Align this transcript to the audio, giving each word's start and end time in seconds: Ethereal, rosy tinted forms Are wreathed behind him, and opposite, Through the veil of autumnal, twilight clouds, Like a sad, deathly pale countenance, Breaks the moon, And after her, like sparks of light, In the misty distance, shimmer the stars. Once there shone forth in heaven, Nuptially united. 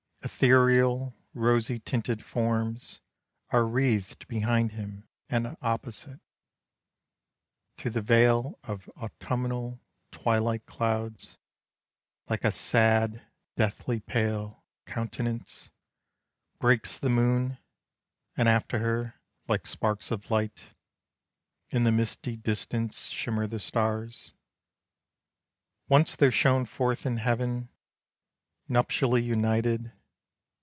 Ethereal, 0.23 1.15
rosy 1.33 1.79
tinted 1.79 2.23
forms 2.23 3.01
Are 3.49 3.65
wreathed 3.65 4.27
behind 4.27 4.73
him, 4.73 5.07
and 5.29 5.57
opposite, 5.63 6.19
Through 7.75 7.91
the 7.91 8.01
veil 8.03 8.57
of 8.63 8.87
autumnal, 8.95 9.81
twilight 10.11 10.67
clouds, 10.67 11.39
Like 12.29 12.43
a 12.43 12.51
sad, 12.51 13.23
deathly 13.55 13.99
pale 13.99 14.63
countenance, 14.85 15.71
Breaks 16.59 16.99
the 16.99 17.09
moon, 17.09 17.57
And 18.37 18.47
after 18.47 18.77
her, 18.77 19.15
like 19.47 19.65
sparks 19.65 20.11
of 20.11 20.29
light, 20.29 20.75
In 21.71 21.83
the 21.83 21.91
misty 21.91 22.37
distance, 22.37 23.07
shimmer 23.07 23.47
the 23.47 23.59
stars. 23.59 24.35
Once 25.89 26.15
there 26.15 26.31
shone 26.31 26.65
forth 26.65 27.07
in 27.07 27.17
heaven, 27.17 27.69
Nuptially 28.69 29.23
united. 29.23 29.91